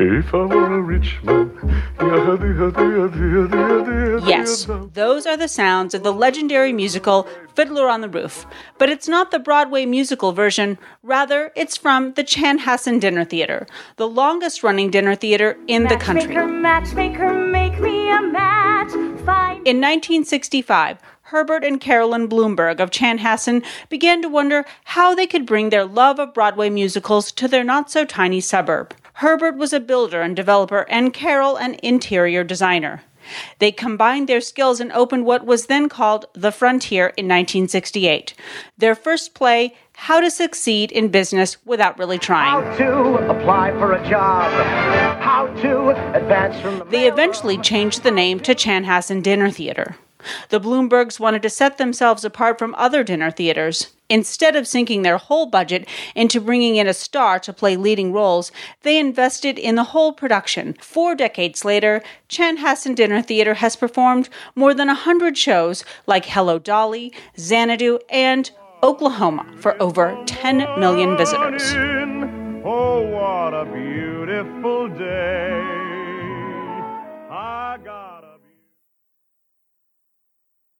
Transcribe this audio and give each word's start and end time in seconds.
If 0.00 0.32
I 0.32 0.38
were 0.38 0.78
a 0.78 0.80
rich 0.80 1.18
man. 1.24 1.50
Yes, 4.28 4.68
those 4.94 5.26
are 5.26 5.36
the 5.36 5.48
sounds 5.48 5.92
of 5.92 6.04
the 6.04 6.12
legendary 6.12 6.72
musical 6.72 7.26
Fiddler 7.54 7.88
on 7.88 8.00
the 8.00 8.08
Roof. 8.08 8.46
But 8.78 8.90
it's 8.90 9.08
not 9.08 9.32
the 9.32 9.40
Broadway 9.40 9.86
musical 9.86 10.30
version, 10.30 10.78
rather, 11.02 11.50
it's 11.56 11.76
from 11.76 12.12
the 12.12 12.22
Chanhassen 12.22 13.00
Dinner 13.00 13.24
Theater, 13.24 13.66
the 13.96 14.08
longest 14.08 14.62
running 14.62 14.92
dinner 14.92 15.16
theater 15.16 15.58
in 15.66 15.84
the 15.84 15.96
country. 15.96 16.46
Matchmaker, 16.46 17.32
make 17.48 17.80
me 17.80 18.08
a 18.10 18.22
match. 18.22 18.90
Find 19.24 19.66
In 19.66 19.78
1965, 19.78 20.98
Herbert 21.22 21.64
and 21.64 21.80
Carolyn 21.80 22.28
Bloomberg 22.28 22.78
of 22.78 22.90
Chanhassen 22.90 23.64
began 23.88 24.22
to 24.22 24.28
wonder 24.28 24.64
how 24.84 25.16
they 25.16 25.26
could 25.26 25.44
bring 25.44 25.70
their 25.70 25.84
love 25.84 26.20
of 26.20 26.32
Broadway 26.32 26.70
musicals 26.70 27.32
to 27.32 27.48
their 27.48 27.64
not 27.64 27.90
so 27.90 28.04
tiny 28.04 28.40
suburb. 28.40 28.94
Herbert 29.18 29.56
was 29.56 29.72
a 29.72 29.80
builder 29.80 30.22
and 30.22 30.36
developer, 30.36 30.86
and 30.88 31.12
Carol 31.12 31.56
an 31.56 31.74
interior 31.82 32.44
designer. 32.44 33.02
They 33.58 33.72
combined 33.72 34.28
their 34.28 34.40
skills 34.40 34.78
and 34.78 34.92
opened 34.92 35.26
what 35.26 35.44
was 35.44 35.66
then 35.66 35.88
called 35.88 36.26
The 36.34 36.52
Frontier 36.52 37.08
in 37.16 37.26
1968. 37.26 38.34
Their 38.78 38.94
first 38.94 39.34
play, 39.34 39.74
How 39.94 40.20
to 40.20 40.30
Succeed 40.30 40.92
in 40.92 41.08
Business 41.08 41.56
Without 41.66 41.98
Really 41.98 42.18
Trying. 42.18 42.62
How 42.62 42.76
to 42.76 43.28
apply 43.28 43.72
for 43.72 43.94
a 43.94 44.08
job. 44.08 44.52
How 45.20 45.48
to 45.62 45.88
advance 46.16 46.60
from 46.60 46.78
the 46.78 46.84
They 46.84 47.08
eventually 47.08 47.58
changed 47.58 48.04
the 48.04 48.12
name 48.12 48.38
to 48.38 48.54
Chanhassen 48.54 49.20
Dinner 49.20 49.50
Theater. 49.50 49.96
The 50.50 50.60
Bloombergs 50.60 51.18
wanted 51.18 51.42
to 51.42 51.50
set 51.50 51.76
themselves 51.76 52.24
apart 52.24 52.56
from 52.56 52.72
other 52.76 53.02
dinner 53.02 53.32
theaters. 53.32 53.88
Instead 54.10 54.56
of 54.56 54.66
sinking 54.66 55.02
their 55.02 55.18
whole 55.18 55.46
budget 55.46 55.86
into 56.14 56.40
bringing 56.40 56.76
in 56.76 56.86
a 56.86 56.94
star 56.94 57.38
to 57.38 57.52
play 57.52 57.76
leading 57.76 58.12
roles, 58.12 58.50
they 58.82 58.98
invested 58.98 59.58
in 59.58 59.74
the 59.74 59.84
whole 59.84 60.12
production. 60.12 60.74
Four 60.80 61.14
decades 61.14 61.64
later, 61.64 62.02
Chanhassen 62.28 62.94
Dinner 62.94 63.20
Theater 63.20 63.54
has 63.54 63.76
performed 63.76 64.28
more 64.54 64.72
than 64.72 64.88
a 64.88 64.94
hundred 64.94 65.36
shows 65.36 65.84
like 66.06 66.26
Hello 66.26 66.58
Dolly, 66.58 67.12
Xanadu, 67.38 67.98
and 68.08 68.50
Oklahoma 68.82 69.46
for 69.58 69.80
over 69.82 70.16
10 70.26 70.58
million 70.78 71.16
visitors. 71.16 71.62
Oh, 72.64 73.04